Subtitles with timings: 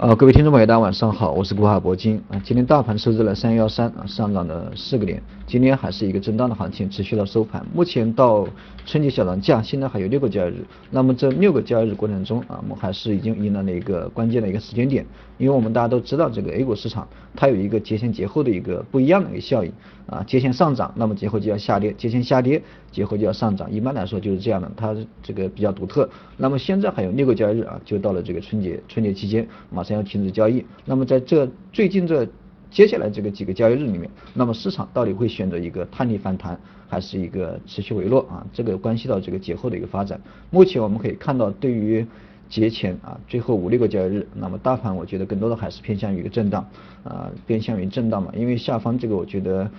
[0.00, 2.40] 呃，各位听众朋友，大家晚上好，我是古海铂金啊。
[2.44, 5.20] 今天大盘收在了三幺三啊，上涨了四个点。
[5.44, 7.66] 今天还是一个震荡的行情，持续到收盘。
[7.74, 8.46] 目前到
[8.86, 10.64] 春节小长假，现在还有六个交易日。
[10.92, 15.04] 那么这六个交易日过程中啊，我们还是已经迎来了一个关键的一个时间点。
[15.36, 19.72] 因为我们大家都知道，这个 A 股市场它有一个节前节后的一个不一样的一个效应
[20.06, 20.22] 啊。
[20.22, 22.62] 节前上涨，那么节后就要下跌；节前下跌，
[22.92, 23.68] 节后就要上涨。
[23.72, 26.08] 一般来说就是这样的，它这个比较独特。
[26.36, 30.64] 那么现在还有六个交易日啊，就到了这个春节春节期间，马上上要停止交易。
[30.84, 32.28] 那么在这最近这。
[32.70, 38.46] 接下来这个几个交易日里面，那么市场到底会选择一个探底反弹，还是一个持续回落啊？
[38.52, 40.20] 这个关系到这个节后的一个发展。
[40.50, 42.06] 目前我们可以看到，对于
[42.50, 46.68] 节前啊最后五六个交易日，那么大盘我觉得更多的还是偏向于一个震荡
[47.04, 48.30] 啊，偏向于震荡嘛。
[48.36, 49.70] 因为下方这个我觉得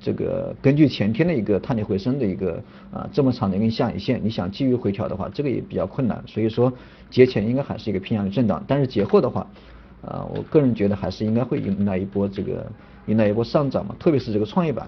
[0.00, 2.62] 这个根据前天的一个探底回升的一个
[2.92, 6.22] 啊这么长的一根下影线，你想继续回调的话，这个也比较困难。
[6.26, 6.72] 所以说
[7.10, 9.46] 节前应该还是一个偏向于震荡，但是节后的话。
[10.00, 12.64] 啊，我个人觉得还是应该会迎来一波这个
[13.06, 14.86] 迎来一波上涨嘛，特别是这个创业板，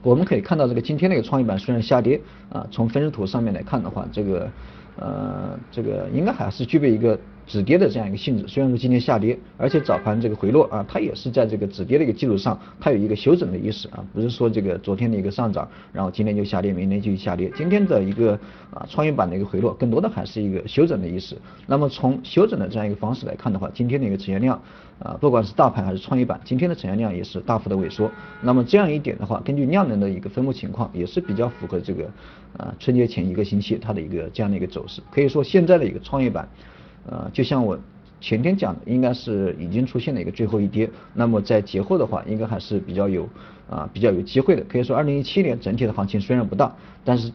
[0.00, 4.48] 我们可以看到这个今天那个创业板虽然下跌啊，从分时图上面来看的话，这个
[4.96, 7.18] 呃这个应该还是具备一个。
[7.46, 17.50] 止跌的这样一个性质，虽然说今天下跌，而且早盘这个回落啊，它也是在这个止跌的一个基础上，它有一个休整的意思啊，不是说这个昨天的一个上涨，然后今天就下跌，明天就下跌。
[17.56, 18.38] 今天的一个
[18.72, 21.36] 啊创业板的一个回落，更多的还是一个休整的意思。
[21.66, 24.62] 那么从休整的这样一个方式来看的话，今天的一个成交量
[25.00, 28.10] 啊，不管是大盘还是创业板，今天的成交量也是大幅的萎缩。
[28.40, 32.04] 那么这样一点的话，根据量能的一个分布情况，也是比较符合这个
[32.56, 35.02] 啊春节前一个星期它的一个这样的一个走势。
[35.10, 36.48] 可以说现在的一个创业板。
[37.06, 37.78] 呃，就像我
[38.20, 40.88] 前天讲的，应该是已经出现了一个最后一跌。
[41.14, 43.28] 那么在节后的话，应该还是比较有
[43.68, 44.62] 啊比较有机会的。
[44.68, 47.32] 可以说，二零一七年整体的行情虽然不大，但是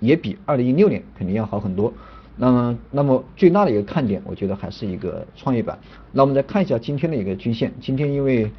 [0.00, 1.92] 也比二零一六年肯定要好很多。
[2.36, 5.78] 那么，那么最大的一个看点，我觉得还是一个创业板。
[6.12, 8.50] 那我们再看一下今天的一个均线，今天因为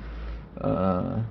[0.56, 1.24] 呃。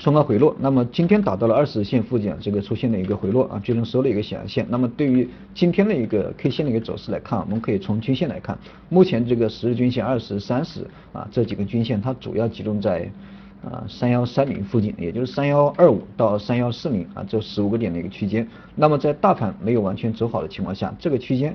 [0.00, 4.64] 冲高回落，那么今天达到了二十线附近，这个出现了一个回落啊，最终收了一个小阳线。
[4.70, 13.10] 那么对于今天的一个 K 线的一个走势来看，我们可以从均线来看，目前这个十日均线、二十、三十啊这几个均线，它主要集中在
[13.62, 18.48] 啊三幺三零附近，也就是三幺二五到三幺四零啊这十五个点的一个区间。
[18.74, 21.54] 那么在大盘没有完全走好的情况下，这个区间。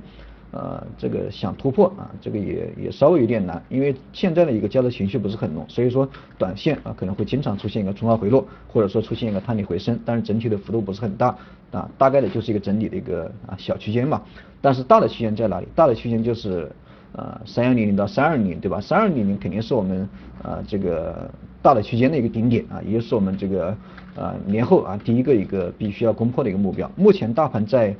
[0.55, 6.07] 呃，这个想突破啊，这个也也稍微有点难，因为现在的一个交易情绪不是很浓，所以说
[6.37, 11.35] 短线啊可能会经常出现一个冲高回落，或者说出现一个探底回升，但是整体的幅度不是很大
[11.71, 14.21] 啊，大概的就是一个整理的一个啊小区间嘛。
[14.61, 15.67] 但是大的区间在哪里？
[15.75, 16.71] 大的区间就是
[17.11, 18.79] 呃三幺零零到三二零，对吧？
[18.79, 20.07] 三二零零肯定是我们
[20.41, 21.29] 呃这个
[21.61, 23.75] 大的区间的一个顶点啊，也就是我们这个
[24.15, 26.89] 呃年后啊第一个一个必须要攻破的一个目标。
[26.95, 27.93] 目前大盘在。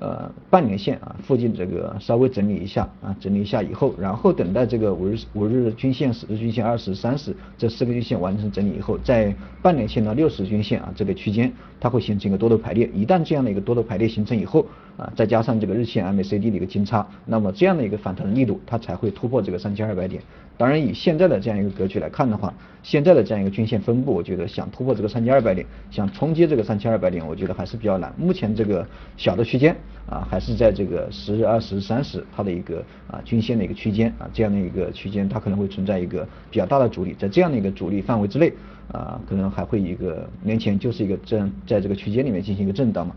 [0.00, 12.88] 呃，半年线啊附近这个稍微整理一下啊，整理一下以后，然后等待这个五日五日均线、十日均线、二十、三十这四个均线完成整理以后，在半年线到六十均线啊这个区间，它会形成一个多头排列。
[12.94, 14.64] 一旦这样的一个多头排列形成以后
[14.96, 20.22] 啊，再加上这个日线 MACD 的一个金叉，那么这样的一个反弹的力度，它才会突破这个三千二百点。
[20.56, 28.10] 当然，以现在的这样一个格局来看的话，现在的这样一个均线分布，我觉得想突破这个三千二百点，想冲击这个三千二百点，我觉得还是比较难。
[28.16, 28.86] 目前这个
[29.18, 29.76] 小的区间
[30.08, 38.52] 啊，还是在这个十日、二十日、三十它的一个啊均线的一个区间啊这样的一个区间，它可能会存在一个比较大的阻力，在这样的一个阻力范围之内
[38.92, 43.14] 啊，可能还会一个年前就是一个这样在这个区间里面进行一个震荡嘛。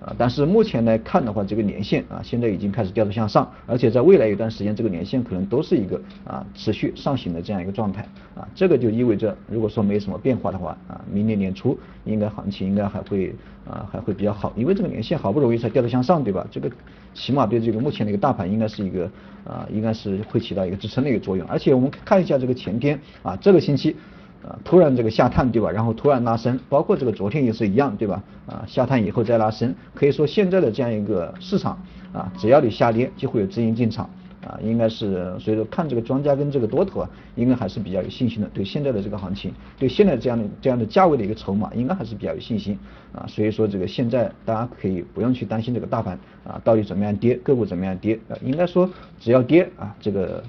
[0.00, 8.00] 啊，但是目前来看的话，这个年线啊，现在已经开始调头向上，而且在未来一段时间，这个年线可能都是一个啊持续上行的这样一个状态
[8.34, 13.34] 啊，这个就意味着，如果说没什么变化的话啊，明年年初应该行情应该还会
[13.68, 16.46] 啊还会比较好，因为这个年线好不容易才调头向上，对吧？
[16.50, 16.70] 这个
[17.12, 19.04] 起码对这个目前的一个大盘应该是一个
[19.44, 23.94] 啊，应该是会起到一个支撑的一个作用，而且我们看一下这个前天啊，这个星期。
[24.42, 25.70] 啊，突然这个下探对吧？
[25.70, 28.22] 然后突然拉升，包括这个昨天也是一样对吧？
[28.46, 31.78] 啊，下探以后再拉升，可以说现在的这样一个市场
[32.12, 34.08] 啊，只要你下跌就会有资金进场
[34.42, 38.48] 啊，应该是所以说看这个庄家跟这个多头啊，应该还是比较有信心的。
[38.54, 42.78] 对现在的这个行情，对现在这样的这样的价位的一个筹码，应该还是比较有信心
[43.12, 43.26] 啊。
[43.28, 48.88] 所以说这个现在大家可以不用去担心这个大盘啊到底怎么样跌，个股怎么样跌啊，应该说
[49.20, 50.42] 只要跌啊，这个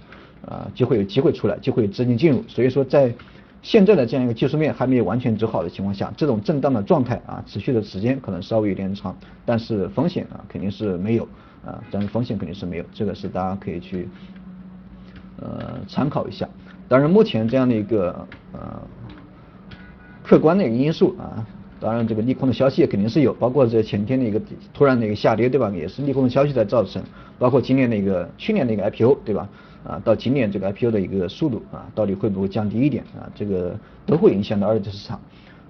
[0.47, 2.41] 啊就会有机会出来，就会有资金进入。
[2.47, 3.13] 所以说在
[3.61, 9.15] 现在的这样一个技术面还没有完全走好的情况下，这种震荡的状态啊，持续的时间可能稍微有点长，
[9.45, 11.27] 但是风险啊肯定是没有
[11.63, 14.09] 啊，但是风险肯定是没有，这个是大家可以去
[15.37, 16.49] 呃参考一下。
[16.89, 18.81] 当然，目前这样的一个呃
[20.23, 21.45] 客观的一个因素啊，
[21.81, 24.39] 当然这个利空的消息肯定是有，包括这前天的一个
[24.73, 25.69] 突然的一个下跌，对吧？
[25.71, 27.01] 也是利空的消息在造成，
[27.39, 29.49] 包括今年的一个去年的一个 IPO，对吧？
[29.83, 33.27] 啊，到今年这个 IPO 的一个速度啊，到底会不会降低一点啊？
[33.33, 33.75] 这个
[34.05, 35.19] 都会影响到二级市场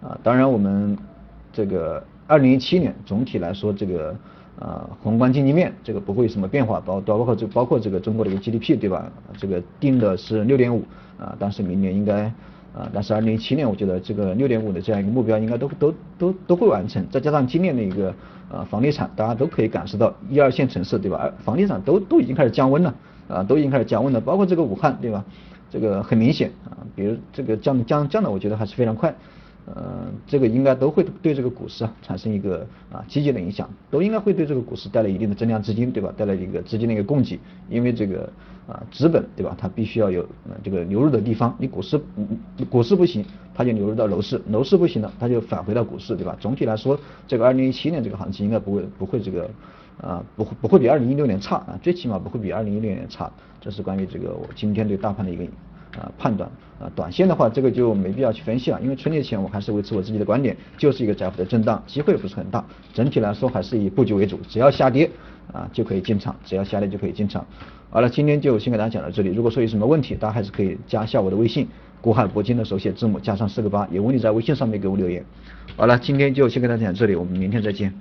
[0.03, 0.19] 啊。
[0.21, 0.97] 当然我们
[1.53, 4.15] 这个二零一七年总体来说这个。
[4.59, 9.11] 呃，宏观经济面这个不会有什么变化，包包括这包括这个中国的一个 GDP 对吧？
[9.39, 10.83] 这个定的是六点五
[11.17, 12.31] 啊，但是明年应该
[12.73, 18.13] 啊，但是二零一七年我觉得这个六点五的这样一个目标应该都都都都会完成，再加上今年的一个
[18.49, 21.31] 呃房地产，大家都可以感受到一二线城市对吧？
[21.43, 22.95] 房地产都都已经开始降温了
[23.27, 25.25] 啊，都已经开始降温了，包括这个武汉对吧？
[25.69, 29.13] 这个很明显啊，比如这个降降降的，我觉得还是非常快。
[29.67, 36.11] 呃，这个应该都会对这个股市啊产生一个啊积极的影响，都应该会对这个股市带来一定的增量资金，对吧？
[36.17, 38.27] 带来一个资金的一个供给，因为这个
[38.67, 39.55] 啊资本对吧？
[39.57, 40.27] 它必须要有
[40.63, 42.01] 这个流入的地方，你股市
[42.71, 43.23] 股市不行，
[43.53, 46.35] 它就流入到楼市，楼市不行了，它就返回到股市，对吧？
[46.39, 49.47] 总体来说，这个二零一七年这个行情应该不会不会这个
[50.01, 53.31] 啊不会不会比二零一六年差啊，最起码不会比二零一六年差，
[53.61, 55.45] 这是关于这个我今天对大盘的一个。
[55.97, 56.49] 啊，判断
[56.79, 65.09] 啊，短线的话，这个就没必要去分析了，因为春节前我还是维持我自己的观点，就是一个窄幅的震荡，机会不是很大，整体来说还是以布局为主，只要下跌
[65.51, 67.45] 啊就可以进场，只要下跌就可以进场。
[67.89, 71.67] 好了，今天就先给大家讲到这里，如果说有什么问题，大家还是可以加一下我的微信，
[71.99, 75.25] 国海铂金的手写字母加上四个八，有问题在微信上面给我留言。
[75.75, 77.93] 好了，今天就先给大家讲这里，我们明天再见。